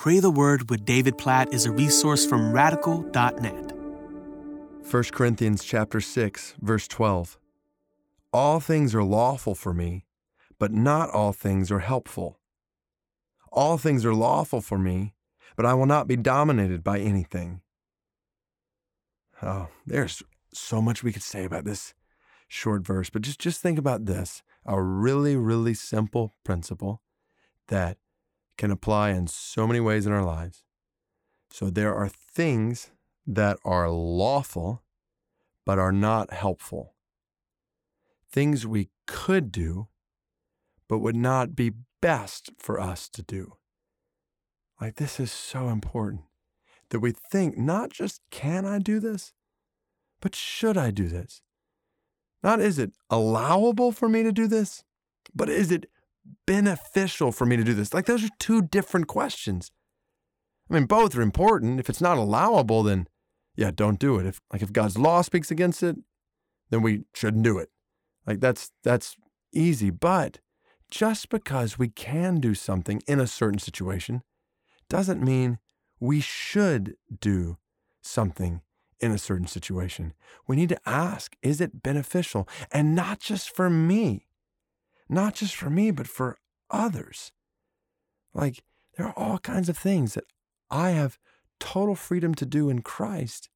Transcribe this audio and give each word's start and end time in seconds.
Pray 0.00 0.18
the 0.18 0.30
Word 0.30 0.70
with 0.70 0.86
David 0.86 1.18
Platt 1.18 1.52
is 1.52 1.66
a 1.66 1.70
resource 1.70 2.24
from 2.24 2.52
radical.net. 2.52 3.72
1 4.90 5.02
Corinthians 5.12 5.62
chapter 5.62 6.00
6 6.00 6.54
verse 6.58 6.88
12 6.88 7.38
All 8.32 8.60
things 8.60 8.94
are 8.94 9.04
lawful 9.04 9.54
for 9.54 9.74
me 9.74 10.06
but 10.58 10.72
not 10.72 11.10
all 11.10 11.34
things 11.34 11.70
are 11.70 11.80
helpful. 11.80 12.40
All 13.52 13.76
things 13.76 14.06
are 14.06 14.14
lawful 14.14 14.62
for 14.62 14.78
me 14.78 15.12
but 15.54 15.66
I 15.66 15.74
will 15.74 15.84
not 15.84 16.08
be 16.08 16.16
dominated 16.16 16.82
by 16.82 16.98
anything. 16.98 17.60
Oh 19.42 19.68
there's 19.86 20.22
so 20.54 20.80
much 20.80 21.02
we 21.02 21.12
could 21.12 21.22
say 21.22 21.44
about 21.44 21.66
this 21.66 21.92
short 22.48 22.86
verse 22.86 23.10
but 23.10 23.20
just 23.20 23.38
just 23.38 23.60
think 23.60 23.78
about 23.78 24.06
this 24.06 24.42
a 24.64 24.80
really 24.80 25.36
really 25.36 25.74
simple 25.74 26.32
principle 26.42 27.02
that 27.68 27.98
can 28.60 28.70
apply 28.70 29.10
in 29.10 29.26
so 29.26 29.66
many 29.66 29.80
ways 29.80 30.06
in 30.06 30.12
our 30.12 30.24
lives 30.24 30.64
so 31.50 31.68
there 31.68 31.94
are 31.94 32.08
things 32.08 32.90
that 33.26 33.58
are 33.64 33.90
lawful 33.90 34.82
but 35.66 35.78
are 35.78 35.92
not 35.92 36.32
helpful. 36.32 36.94
Things 38.30 38.66
we 38.66 38.88
could 39.06 39.52
do 39.52 39.88
but 40.88 40.98
would 40.98 41.16
not 41.16 41.54
be 41.54 41.72
best 42.00 42.50
for 42.58 42.80
us 42.80 43.08
to 43.10 43.22
do. 43.22 43.56
Like, 44.80 44.96
this 44.96 45.20
is 45.20 45.30
so 45.30 45.68
important 45.68 46.22
that 46.88 47.00
we 47.00 47.12
think 47.12 47.56
not 47.56 47.90
just 47.90 48.22
can 48.30 48.64
I 48.64 48.78
do 48.78 48.98
this, 48.98 49.32
but 50.20 50.34
should 50.34 50.76
I 50.76 50.90
do 50.90 51.06
this? 51.06 51.42
Not 52.42 52.60
is 52.60 52.78
it 52.78 52.92
allowable 53.10 53.92
for 53.92 54.08
me 54.08 54.22
to 54.22 54.32
do 54.32 54.46
this, 54.46 54.82
but 55.34 55.48
is 55.48 55.70
it 55.70 55.86
beneficial 56.46 57.32
for 57.32 57.46
me 57.46 57.56
to 57.56 57.64
do 57.64 57.74
this? 57.74 57.94
Like, 57.94 58.06
those 58.06 58.24
are 58.24 58.30
two 58.38 58.62
different 58.62 59.06
questions. 59.06 59.70
I 60.70 60.74
mean, 60.74 60.84
both 60.84 61.16
are 61.16 61.22
important. 61.22 61.80
If 61.80 61.88
it's 61.88 62.00
not 62.00 62.18
allowable, 62.18 62.82
then 62.82 63.08
yeah, 63.56 63.70
don't 63.74 63.98
do 63.98 64.18
it. 64.18 64.26
If 64.26 64.40
like 64.52 64.62
if 64.62 64.72
God's 64.72 64.96
law 64.96 65.22
speaks 65.22 65.50
against 65.50 65.82
it, 65.82 65.96
then 66.70 66.82
we 66.82 67.02
shouldn't 67.14 67.42
do 67.42 67.58
it. 67.58 67.68
Like 68.26 68.40
that's 68.40 68.70
that's 68.84 69.16
easy, 69.52 69.90
but 69.90 70.38
just 70.90 71.28
because 71.28 71.78
we 71.78 71.88
can 71.88 72.40
do 72.40 72.54
something 72.54 73.02
in 73.06 73.20
a 73.20 73.26
certain 73.26 73.58
situation 73.58 74.22
doesn't 74.88 75.22
mean 75.22 75.58
we 76.00 76.20
should 76.20 76.94
do 77.20 77.58
something 78.00 78.62
in 78.98 79.12
a 79.12 79.18
certain 79.18 79.46
situation. 79.46 80.14
We 80.46 80.56
need 80.56 80.68
to 80.70 80.80
ask, 80.88 81.36
is 81.42 81.60
it 81.60 81.82
beneficial? 81.82 82.48
And 82.72 82.94
not 82.94 83.20
just 83.20 83.54
for 83.54 83.70
me. 83.70 84.26
Not 85.10 85.34
just 85.34 85.56
for 85.56 85.68
me, 85.68 85.90
but 85.90 86.06
for 86.06 86.38
others. 86.70 87.32
Like 88.32 88.62
there 88.96 89.06
are 89.06 89.18
all 89.18 89.38
kinds 89.38 89.68
of 89.68 89.76
things 89.76 90.14
that 90.14 90.22
I 90.70 90.90
have 90.90 91.18
total 91.58 91.96
freedom 91.96 92.32
to 92.36 92.46
do 92.46 92.70
in 92.70 92.82
Christ 92.82 93.48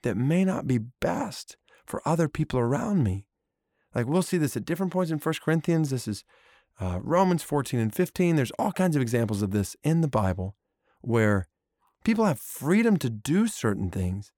that 0.00 0.16
may 0.16 0.42
not 0.42 0.66
be 0.66 0.78
best 0.78 1.58
for 1.84 2.00
other 2.08 2.28
people 2.28 2.58
around 2.58 3.04
me. 3.04 3.26
Like 3.94 4.06
we'll 4.06 4.22
see 4.22 4.38
this 4.38 4.56
at 4.56 4.64
different 4.64 4.90
points 4.90 5.12
in 5.12 5.18
1 5.18 5.34
Corinthians. 5.44 5.90
This 5.90 6.08
is 6.08 6.24
uh, 6.80 6.98
Romans 7.02 7.42
14 7.42 7.78
and 7.78 7.94
15. 7.94 8.36
There's 8.36 8.50
all 8.52 8.72
kinds 8.72 8.96
of 8.96 9.02
examples 9.02 9.42
of 9.42 9.50
this 9.50 9.76
in 9.84 10.00
the 10.00 10.08
Bible 10.08 10.56
where 11.02 11.46
people 12.04 12.24
have 12.24 12.40
freedom 12.40 12.96
to 12.98 13.10
do 13.10 13.48
certain 13.48 13.90
things. 13.90 14.32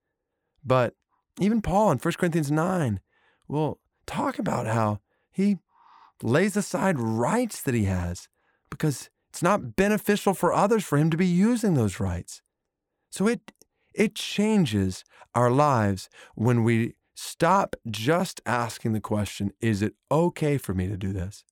But 0.65 0.93
even 1.39 1.61
Paul 1.61 1.91
in 1.91 1.99
1 1.99 2.13
Corinthians 2.15 2.51
9 2.51 2.99
will 3.47 3.79
talk 4.05 4.37
about 4.37 4.67
how 4.67 4.99
he 5.31 5.59
lays 6.21 6.57
aside 6.57 6.99
rights 6.99 7.61
that 7.61 7.73
he 7.73 7.85
has 7.85 8.27
because 8.69 9.09
it's 9.29 9.43
not 9.43 9.75
beneficial 9.75 10.33
for 10.33 10.53
others 10.53 10.83
for 10.83 10.97
him 10.97 11.09
to 11.09 11.17
be 11.17 11.27
using 11.27 11.73
those 11.73 11.99
rights. 11.99 12.41
So 13.11 13.27
it 13.27 13.51
it 13.93 14.15
changes 14.15 15.03
our 15.33 15.49
lives 15.49 16.09
when 16.35 16.63
we 16.63 16.93
stop 17.15 17.75
just 17.89 18.39
asking 18.45 18.93
the 18.93 19.01
question, 19.01 19.51
is 19.59 19.81
it 19.81 19.93
okay 20.09 20.57
for 20.57 20.73
me 20.73 20.87
to 20.87 20.95
do 20.95 21.11
this? 21.11 21.43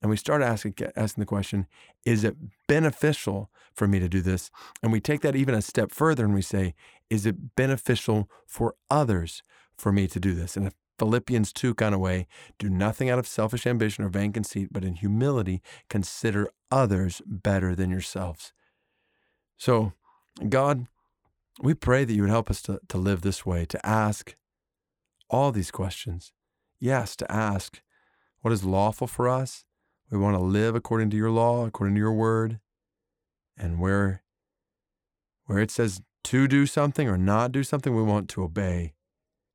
And 0.00 0.10
we 0.10 0.16
start 0.16 0.42
asking, 0.42 0.74
asking 0.96 1.20
the 1.20 1.26
question, 1.26 1.66
is 2.04 2.24
it 2.24 2.36
beneficial 2.68 3.50
for 3.74 3.88
me 3.88 3.98
to 3.98 4.08
do 4.08 4.20
this? 4.20 4.50
And 4.82 4.92
we 4.92 5.00
take 5.00 5.20
that 5.22 5.36
even 5.36 5.54
a 5.54 5.62
step 5.62 5.90
further 5.90 6.24
and 6.24 6.34
we 6.34 6.42
say, 6.42 6.74
is 7.10 7.26
it 7.26 7.56
beneficial 7.56 8.30
for 8.46 8.76
others 8.90 9.42
for 9.76 9.92
me 9.92 10.06
to 10.06 10.20
do 10.20 10.34
this? 10.34 10.56
In 10.56 10.66
a 10.66 10.72
Philippians 10.98 11.52
2 11.52 11.74
kind 11.74 11.94
of 11.94 12.00
way, 12.00 12.26
do 12.58 12.68
nothing 12.68 13.08
out 13.08 13.18
of 13.18 13.26
selfish 13.26 13.66
ambition 13.66 14.04
or 14.04 14.08
vain 14.08 14.32
conceit, 14.32 14.68
but 14.72 14.84
in 14.84 14.94
humility 14.94 15.62
consider 15.88 16.50
others 16.70 17.22
better 17.26 17.74
than 17.74 17.90
yourselves. 17.90 18.52
So, 19.56 19.92
God, 20.48 20.86
we 21.60 21.74
pray 21.74 22.04
that 22.04 22.12
you 22.12 22.22
would 22.22 22.30
help 22.30 22.50
us 22.50 22.62
to, 22.62 22.80
to 22.88 22.98
live 22.98 23.22
this 23.22 23.44
way, 23.44 23.64
to 23.66 23.86
ask 23.86 24.36
all 25.28 25.52
these 25.52 25.70
questions. 25.70 26.32
Yes, 26.80 27.16
to 27.16 27.30
ask 27.30 27.82
what 28.40 28.52
is 28.52 28.64
lawful 28.64 29.06
for 29.06 29.28
us. 29.28 29.64
We 30.10 30.18
want 30.18 30.36
to 30.36 30.42
live 30.42 30.74
according 30.74 31.10
to 31.10 31.16
your 31.16 31.30
law, 31.30 31.66
according 31.66 31.96
to 31.96 32.00
your 32.00 32.12
word. 32.12 32.60
And 33.56 33.80
where, 33.80 34.22
where 35.46 35.58
it 35.58 35.70
says 35.70 36.00
to 36.24 36.46
do 36.46 36.66
something 36.66 37.08
or 37.08 37.18
not 37.18 37.52
do 37.52 37.64
something, 37.64 37.94
we 37.94 38.02
want 38.02 38.28
to 38.30 38.44
obey. 38.44 38.94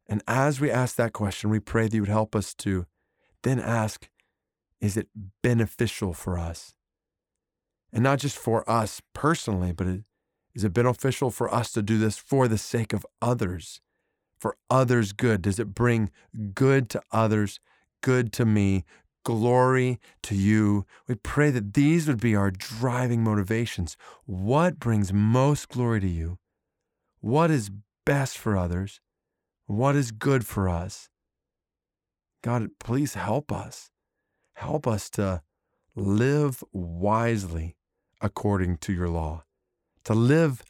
And 0.08 0.22
as 0.28 0.60
we 0.60 0.70
ask 0.70 0.96
that 0.96 1.14
question, 1.14 1.50
we 1.50 1.60
pray 1.60 1.84
that 1.88 1.94
you 1.94 2.02
would 2.02 2.10
help 2.10 2.36
us 2.36 2.54
to 2.56 2.86
then 3.44 3.60
ask, 3.60 4.10
is 4.82 4.98
it 4.98 5.08
beneficial 5.42 6.14
for 6.14 6.38
us? 6.38 6.74
And 7.94 8.04
not 8.04 8.20
just 8.20 8.38
for 8.38 8.70
us 8.70 9.02
personally, 9.14 9.72
but 9.72 9.88
is 10.56 10.64
it 10.64 10.74
beneficial 10.74 11.30
for 11.30 11.54
us 11.54 11.72
to 11.74 11.82
do 11.82 11.98
this 11.98 12.18
for 12.18 12.48
the 12.48 12.58
sake 12.58 12.92
of 12.92 13.06
others, 13.22 13.82
for 14.38 14.58
others' 14.70 15.14
good? 15.14 15.42
Does 15.42 15.60
it 15.60 15.74
bring 15.74 16.12
good 16.54 16.90
to 16.90 17.02
others, 17.12 17.60
good 18.02 18.34
to 18.34 18.46
me, 18.46 18.84
glory 19.24 20.00
to 20.24 20.36
you? 20.36 20.86
We 21.08 21.16
pray 21.16 21.50
that 21.52 21.76
these 21.76 22.08
would 22.08 22.20
be 22.20 22.36
our 22.36 22.52
driving 22.52 23.24
motivations. 23.24 23.96
What 24.26 24.80
brings 24.80 25.14
most 25.14 25.70
glory 25.70 26.02
to 26.02 26.10
you? 26.10 26.40
What 27.22 27.52
is 27.52 27.72
best 28.06 28.38
for 28.38 28.58
others? 28.58 29.00
What 29.66 29.96
is 29.96 30.12
good 30.12 30.46
for 30.46 30.68
us? 30.70 31.10
God, 32.42 32.70
please 32.80 33.14
help 33.14 33.52
us. 33.52 33.90
Help 34.54 34.88
us 34.88 35.10
to 35.12 35.42
live 35.96 36.64
wisely 36.72 37.78
according 38.22 38.78
to 38.78 38.94
your 38.94 39.10
law 39.10 39.44
to 40.04 40.14
live 40.14 40.64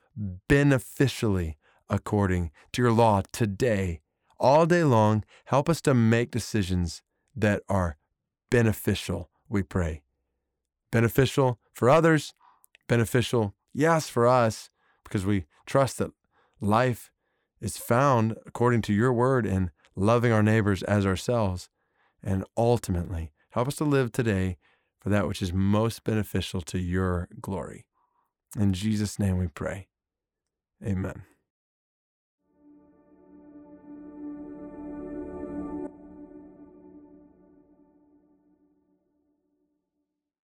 beneficially 0.47 1.57
according 1.89 2.51
to 2.71 2.81
your 2.81 2.91
law 2.91 3.21
today, 3.31 4.01
all 4.39 4.65
day 4.65 4.83
long. 4.83 5.23
Help 5.45 5.69
us 5.69 5.81
to 5.81 5.93
make 5.93 6.31
decisions 6.31 7.01
that 7.35 7.61
are 7.67 7.97
beneficial, 8.49 9.29
we 9.49 9.63
pray. 9.63 10.03
Beneficial 10.91 11.59
for 11.73 11.89
others, 11.89 12.33
beneficial, 12.87 13.55
yes, 13.73 14.07
for 14.07 14.27
us, 14.27 14.69
because 15.03 15.25
we 15.25 15.45
trust 15.65 15.97
that 15.97 16.11
life 16.61 17.11
is 17.63 17.77
found 17.77 18.35
according 18.45 18.81
to 18.83 18.93
your 18.93 19.13
word 19.13 19.45
in 19.45 19.71
loving 19.95 20.31
our 20.31 20.43
neighbors 20.43 20.83
as 20.83 21.05
ourselves. 21.05 21.69
And 22.21 22.43
ultimately, 22.57 23.31
help 23.51 23.69
us 23.69 23.75
to 23.77 23.85
live 23.85 24.11
today 24.11 24.57
for 24.99 25.09
that 25.09 25.27
which 25.27 25.41
is 25.41 25.53
most 25.53 26.03
beneficial 26.03 26.61
to 26.61 26.77
your 26.77 27.29
glory. 27.41 27.85
In 28.59 28.73
Jesus' 28.73 29.17
name 29.17 29.37
we 29.37 29.47
pray. 29.47 29.87
Amen. 30.85 31.23